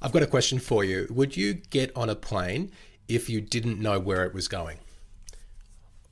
[0.00, 1.08] I've got a question for you.
[1.10, 2.70] Would you get on a plane
[3.08, 4.78] if you didn't know where it was going?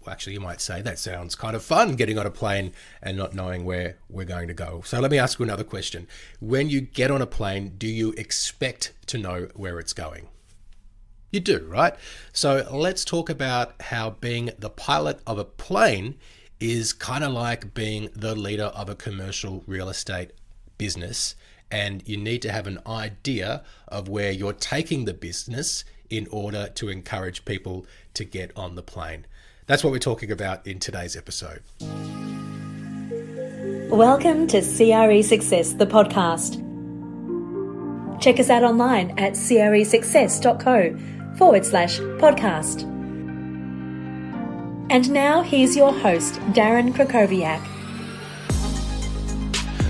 [0.01, 3.17] Well, actually, you might say that sounds kind of fun getting on a plane and
[3.17, 4.83] not knowing where we're going to go.
[4.85, 6.09] So let me ask you another question.
[6.41, 10.29] When you get on a plane, do you expect to know where it's going?
[11.31, 11.95] You do, right?
[12.33, 16.17] So let's talk about how being the pilot of a plane
[16.59, 20.31] is kind of like being the leader of a commercial real estate
[20.79, 21.37] business
[21.71, 26.69] and you need to have an idea of where you're taking the business in order
[26.75, 29.27] to encourage people to get on the plane.
[29.67, 31.63] That's what we're talking about in today's episode.
[33.91, 36.63] Welcome to CRE Success, the podcast.
[38.21, 42.83] Check us out online at cresuccess.co forward slash podcast.
[44.89, 47.76] And now here's your host, Darren Krakowiak.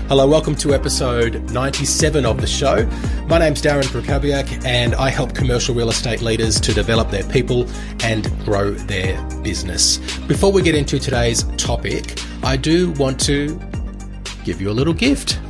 [0.07, 2.85] Hello, welcome to episode 97 of the show.
[3.27, 7.67] My name's Darren Krakowiak, and I help commercial real estate leaders to develop their people
[8.01, 9.97] and grow their business.
[10.19, 13.59] Before we get into today's topic, I do want to
[14.45, 15.41] give you a little gift.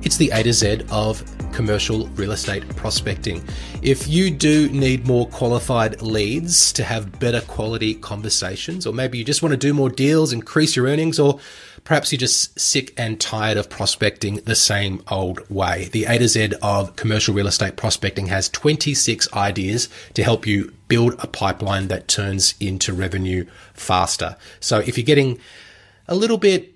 [0.00, 1.22] It's the A to Z of
[1.58, 3.42] commercial real estate prospecting.
[3.82, 9.24] If you do need more qualified leads to have better quality conversations, or maybe you
[9.24, 11.40] just want to do more deals, increase your earnings, or
[11.84, 15.88] Perhaps you're just sick and tired of prospecting the same old way.
[15.90, 20.74] The A to Z of commercial real estate prospecting has 26 ideas to help you
[20.88, 24.36] build a pipeline that turns into revenue faster.
[24.60, 25.38] So if you're getting
[26.08, 26.74] a little bit,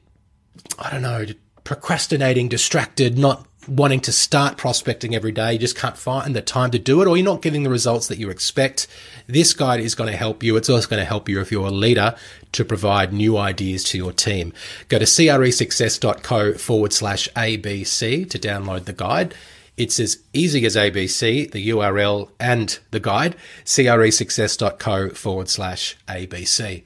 [0.78, 1.26] I don't know,
[1.62, 6.70] procrastinating, distracted, not wanting to start prospecting every day, you just can't find the time
[6.72, 8.86] to do it, or you're not getting the results that you expect,
[9.26, 10.56] this guide is going to help you.
[10.56, 12.14] It's also going to help you if you're a leader
[12.52, 14.52] to provide new ideas to your team.
[14.88, 19.34] Go to cresuccess.co forward slash ABC to download the guide.
[19.76, 26.82] It's as easy as ABC, the URL and the guide, cresuccess.co forward slash ABC.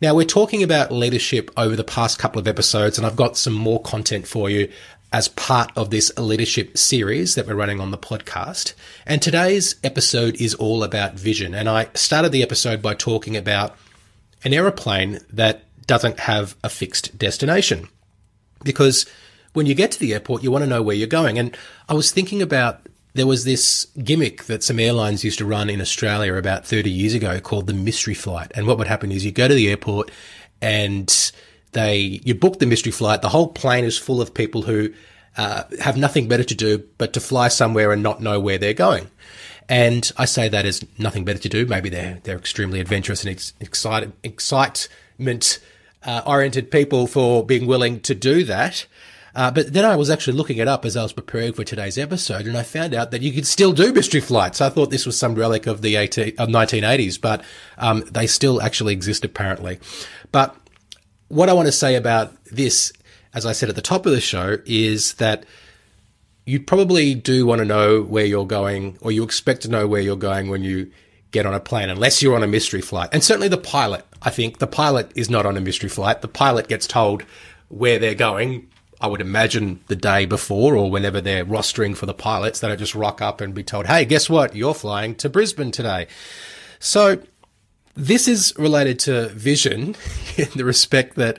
[0.00, 3.54] Now, we're talking about leadership over the past couple of episodes, and I've got some
[3.54, 4.70] more content for you
[5.12, 8.74] as part of this leadership series that we're running on the podcast.
[9.06, 11.54] And today's episode is all about vision.
[11.54, 13.74] And I started the episode by talking about
[14.44, 17.88] an aeroplane that doesn't have a fixed destination.
[18.62, 19.06] Because
[19.54, 21.38] when you get to the airport, you want to know where you're going.
[21.38, 21.56] And
[21.88, 22.82] I was thinking about
[23.14, 27.14] there was this gimmick that some airlines used to run in Australia about 30 years
[27.14, 28.52] ago called the mystery flight.
[28.54, 30.10] And what would happen is you go to the airport
[30.60, 31.32] and
[31.78, 33.22] they you book the mystery flight.
[33.22, 34.92] The whole plane is full of people who
[35.36, 38.74] uh, have nothing better to do but to fly somewhere and not know where they're
[38.74, 39.08] going.
[39.68, 41.66] And I say that as nothing better to do.
[41.66, 45.60] Maybe they're they're extremely adventurous and ex- excited, excitement
[46.02, 48.86] uh, oriented people for being willing to do that.
[49.34, 51.96] Uh, but then I was actually looking it up as I was preparing for today's
[51.96, 54.60] episode, and I found out that you could still do mystery flights.
[54.60, 57.44] I thought this was some relic of the 18, of 1980s, but
[57.76, 59.78] um, they still actually exist apparently.
[60.32, 60.56] But
[61.28, 62.92] what I want to say about this,
[63.34, 65.44] as I said at the top of the show, is that
[66.44, 70.00] you probably do want to know where you're going, or you expect to know where
[70.00, 70.90] you're going when you
[71.30, 73.10] get on a plane, unless you're on a mystery flight.
[73.12, 76.22] And certainly the pilot, I think the pilot is not on a mystery flight.
[76.22, 77.22] The pilot gets told
[77.68, 78.68] where they're going.
[79.00, 82.78] I would imagine the day before or whenever they're rostering for the pilots, they don't
[82.78, 84.56] just rock up and be told, Hey, guess what?
[84.56, 86.08] You're flying to Brisbane today.
[86.80, 87.20] So
[87.98, 89.96] this is related to vision
[90.36, 91.38] in the respect that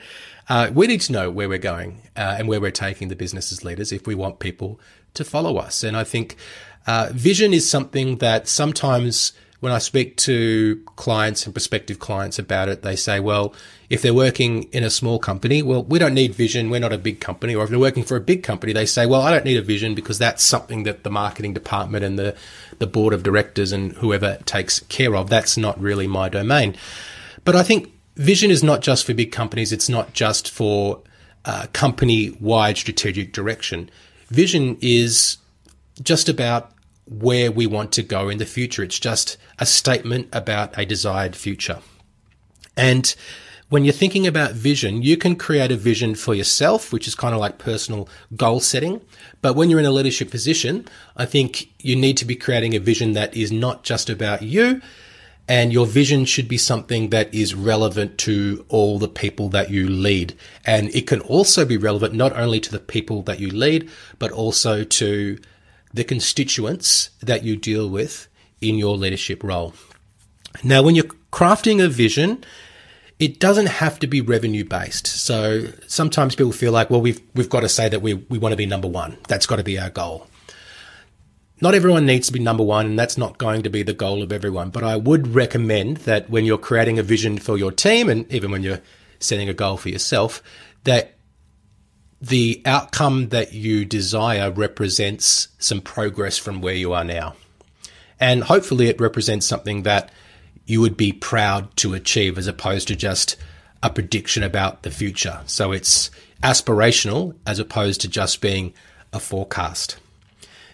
[0.50, 3.52] uh, we need to know where we're going uh, and where we're taking the business
[3.52, 4.80] as leaders if we want people
[5.14, 5.84] to follow us.
[5.84, 6.36] And I think
[6.86, 12.70] uh, vision is something that sometimes when I speak to clients and prospective clients about
[12.70, 13.54] it, they say, well,
[13.90, 16.70] if they're working in a small company, well, we don't need vision.
[16.70, 17.56] We're not a big company.
[17.56, 19.62] Or if they're working for a big company, they say, well, I don't need a
[19.62, 22.36] vision because that's something that the marketing department and the,
[22.78, 25.30] the board of directors and whoever takes care of.
[25.30, 26.78] That's not really my domain.
[27.44, 29.74] But I think vision is not just for big companies.
[29.74, 31.02] It's not just for
[31.44, 33.90] uh, company wide strategic direction.
[34.28, 35.38] Vision is
[36.02, 36.72] just about
[37.10, 38.84] where we want to go in the future.
[38.84, 41.80] It's just a statement about a desired future.
[42.78, 43.14] And
[43.70, 47.36] when you're thinking about vision, you can create a vision for yourself, which is kind
[47.36, 49.02] of like personal goal setting.
[49.42, 52.80] But when you're in a leadership position, I think you need to be creating a
[52.80, 54.82] vision that is not just about you.
[55.48, 59.90] And your vision should be something that is relevant to all the people that you
[59.90, 60.36] lead.
[60.64, 63.90] And it can also be relevant not only to the people that you lead,
[64.20, 65.40] but also to
[65.94, 68.28] the constituents that you deal with
[68.62, 69.74] in your leadership role.
[70.64, 72.44] Now, when you're crafting a vision,
[73.20, 75.08] it doesn't have to be revenue based.
[75.08, 78.54] So sometimes people feel like, well, we've we've got to say that we we want
[78.54, 79.18] to be number one.
[79.28, 80.28] That's got to be our goal.
[81.62, 84.24] not everyone needs to be number one, and that's not going to be the goal
[84.24, 84.70] of everyone.
[84.70, 88.52] But I would recommend that when you're creating a vision for your team, and even
[88.52, 88.82] when you're
[89.20, 90.42] setting a goal for yourself,
[90.86, 91.16] that
[92.22, 97.36] the outcome that you desire represents some progress from where you are now.
[98.20, 100.12] And hopefully it represents something that
[100.66, 103.38] you would be proud to achieve as opposed to just
[103.82, 105.40] a prediction about the future.
[105.46, 106.12] So it's
[106.44, 108.74] aspirational as opposed to just being
[109.14, 109.98] a forecast.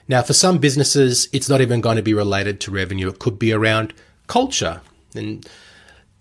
[0.08, 3.10] Now, for some businesses, it's not even going to be related to revenue.
[3.10, 3.94] It could be around
[4.28, 4.82] culture.
[5.16, 5.48] And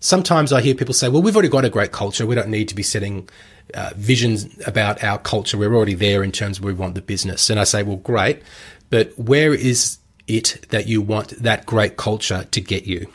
[0.05, 2.27] sometimes I hear people say, well, we've already got a great culture.
[2.27, 3.27] We don't need to be setting
[3.73, 5.57] uh, visions about our culture.
[5.57, 7.49] We're already there in terms of we want the business.
[7.49, 8.43] And I say, well, great.
[8.91, 9.97] But where is
[10.27, 13.07] it that you want that great culture to get you?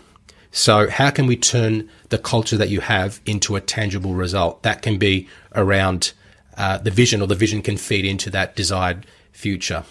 [0.51, 4.65] So, how can we turn the culture that you have into a tangible result?
[4.65, 6.13] That can be around
[6.57, 9.85] uh, the vision, or the vision can feed into that desired future.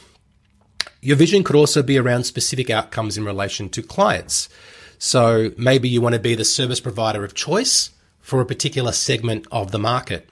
[0.99, 4.49] Your vision could also be around specific outcomes in relation to clients.
[4.99, 9.47] So, maybe you want to be the service provider of choice for a particular segment
[9.51, 10.29] of the market.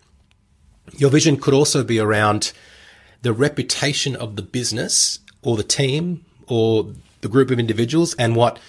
[0.98, 2.52] Your vision could also be around
[3.22, 8.60] the reputation of the business or the team or the group of individuals and what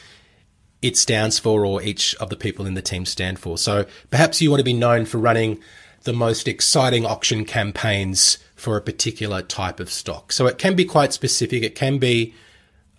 [0.80, 3.58] it stands for or each of the people in the team stand for.
[3.58, 5.58] So perhaps you want to be known for running
[6.04, 10.32] the most exciting auction campaigns for a particular type of stock.
[10.32, 11.62] So it can be quite specific.
[11.62, 12.34] It can be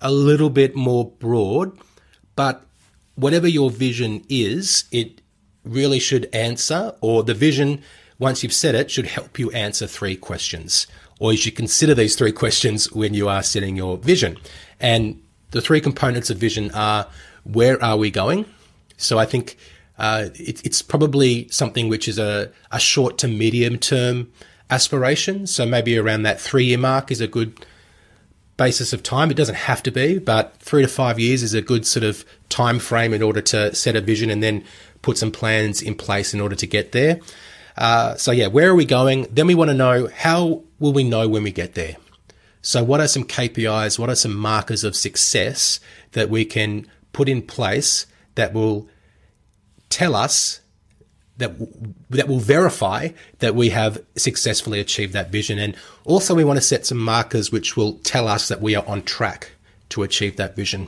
[0.02, 1.78] a little bit more broad,
[2.36, 2.66] but
[3.20, 5.22] whatever your vision is, it
[5.64, 7.82] really should answer, or the vision,
[8.18, 10.88] once you've said it, should help you answer three questions.
[11.20, 14.38] Or you should consider these three questions when you are setting your vision.
[14.80, 15.22] And
[15.52, 17.08] the three components of vision are
[17.44, 18.46] where are we going?
[18.98, 19.58] So I think
[19.98, 24.32] uh, it, it's probably something which is a, a short to medium term
[24.70, 25.48] aspiration.
[25.48, 27.66] So maybe around that three year mark is a good
[28.60, 29.32] basis of time.
[29.32, 32.26] It doesn't have to be, but three to five years is a good sort of
[32.50, 34.66] time frame in order to set a vision and then
[35.02, 37.22] put some plans in place in order to get there.
[37.78, 39.28] Uh, so yeah, where are we going?
[39.32, 41.96] Then we want to know how will we know when we get there?
[42.62, 43.98] So what are some KPIs?
[43.98, 45.80] What are some markers of success
[46.12, 48.06] that we can put in place
[48.36, 48.90] that will
[49.88, 50.60] tell us
[51.40, 51.54] that
[52.10, 53.10] that will verify
[53.40, 55.58] that we have successfully achieved that vision.
[55.58, 55.76] And
[56.06, 59.02] also we want to set some markers which will tell us that we are on
[59.02, 59.52] track
[59.90, 60.88] to achieve that vision.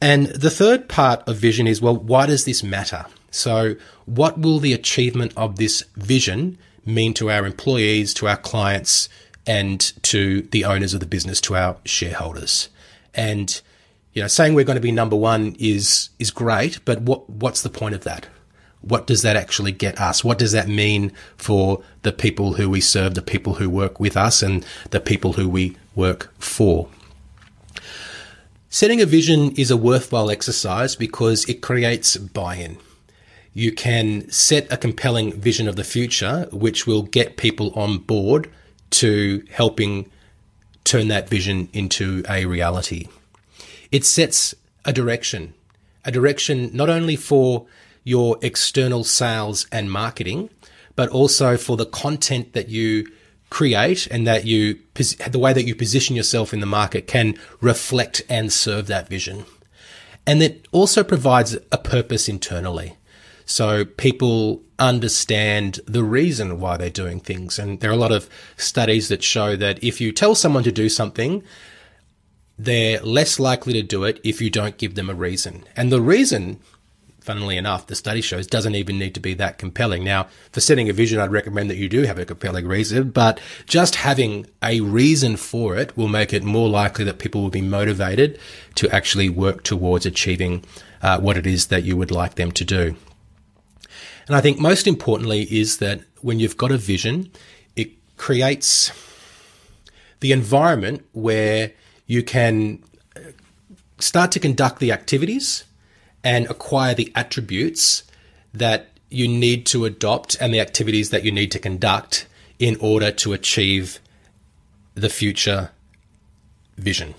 [0.00, 3.06] And the third part of vision is well why does this matter?
[3.30, 9.08] So what will the achievement of this vision mean to our employees to our clients
[9.46, 12.68] and to the owners of the business to our shareholders?
[13.14, 13.60] And
[14.12, 17.62] you know, saying we're going to be number one is is great, but what what's
[17.62, 18.26] the point of that?
[18.80, 20.22] What does that actually get us?
[20.22, 24.16] What does that mean for the people who we serve, the people who work with
[24.16, 26.88] us, and the people who we work for?
[28.70, 32.78] Setting a vision is a worthwhile exercise because it creates buy in.
[33.54, 38.50] You can set a compelling vision of the future, which will get people on board
[38.90, 40.10] to helping
[40.84, 43.08] turn that vision into a reality.
[43.90, 44.54] It sets
[44.84, 45.54] a direction,
[46.04, 47.66] a direction not only for
[48.08, 50.48] your external sales and marketing,
[50.96, 53.06] but also for the content that you
[53.50, 54.78] create and that you,
[55.30, 59.44] the way that you position yourself in the market can reflect and serve that vision.
[60.26, 62.96] And it also provides a purpose internally.
[63.44, 67.58] So people understand the reason why they're doing things.
[67.58, 70.72] And there are a lot of studies that show that if you tell someone to
[70.72, 71.42] do something,
[72.58, 75.64] they're less likely to do it if you don't give them a reason.
[75.76, 76.60] And the reason,
[77.28, 80.02] funnily enough, the study shows doesn't even need to be that compelling.
[80.02, 83.38] Now, for setting a vision, I'd recommend that you do have a compelling reason, but
[83.66, 87.60] just having a reason for it will make it more likely that people will be
[87.60, 88.40] motivated
[88.76, 90.64] to actually work towards achieving
[91.02, 92.96] uh, what it is that you would like them to do.
[94.26, 97.30] And I think most importantly is that when you've got a vision,
[97.76, 98.90] it creates
[100.20, 101.72] the environment where
[102.06, 102.82] you can
[103.98, 105.64] start to conduct the activities
[106.24, 108.02] and acquire the attributes
[108.52, 112.26] that you need to adopt and the activities that you need to conduct
[112.58, 114.00] in order to achieve
[114.94, 115.70] the future
[116.76, 117.14] vision.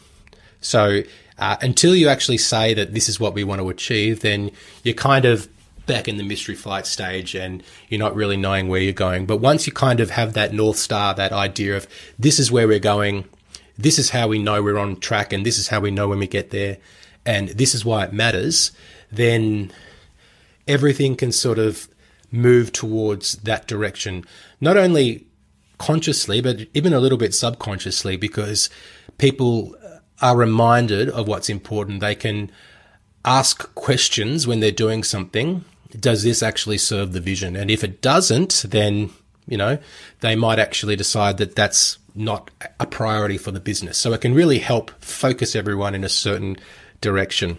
[0.61, 1.03] So,
[1.37, 4.51] uh, until you actually say that this is what we want to achieve, then
[4.83, 5.47] you're kind of
[5.85, 9.25] back in the mystery flight stage and you're not really knowing where you're going.
[9.25, 11.87] But once you kind of have that North Star, that idea of
[12.19, 13.23] this is where we're going,
[13.77, 16.19] this is how we know we're on track and this is how we know when
[16.19, 16.77] we get there
[17.29, 18.71] and this is why it matters,
[19.11, 19.71] then
[20.67, 21.87] everything can sort of
[22.31, 24.25] move towards that direction.
[24.59, 25.27] Not only
[25.77, 28.71] consciously, but even a little bit subconsciously, because
[29.19, 29.75] people
[30.23, 31.99] are reminded of what's important.
[31.99, 32.51] They can
[33.23, 35.63] ask questions when they're doing something.
[35.99, 37.55] Does this actually serve the vision?
[37.55, 39.11] And if it doesn't, then,
[39.47, 39.77] you know,
[40.21, 43.97] they might actually decide that that's not a priority for the business.
[43.97, 46.57] So it can really help focus everyone in a certain
[47.01, 47.57] direction.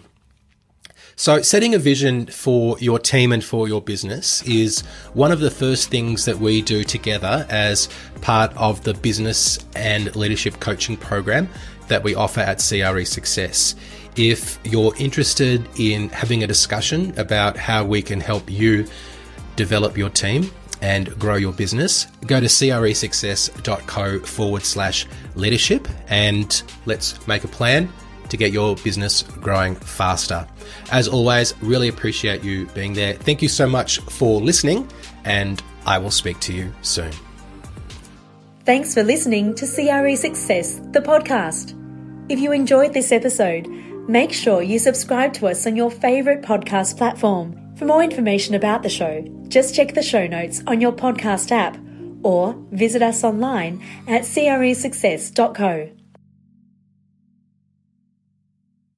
[1.15, 4.81] So, setting a vision for your team and for your business is
[5.13, 7.89] one of the first things that we do together as
[8.21, 11.49] part of the business and leadership coaching program
[11.89, 13.75] that we offer at CRE Success.
[14.15, 18.87] If you're interested in having a discussion about how we can help you
[19.57, 20.49] develop your team
[20.81, 27.91] and grow your business, go to cresuccess.co forward slash leadership and let's make a plan
[28.29, 30.47] to get your business growing faster.
[30.91, 33.13] As always, really appreciate you being there.
[33.13, 34.89] Thank you so much for listening,
[35.25, 37.11] and I will speak to you soon.
[38.63, 41.77] Thanks for listening to CRE Success, the podcast.
[42.29, 43.67] If you enjoyed this episode,
[44.07, 47.60] make sure you subscribe to us on your favourite podcast platform.
[47.81, 51.79] For more information about the show, just check the show notes on your podcast app
[52.21, 55.89] or visit us online at cresuccess.co.